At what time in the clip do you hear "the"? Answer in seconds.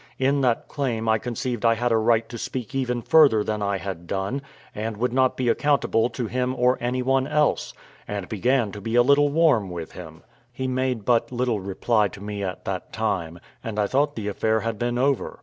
14.15-14.27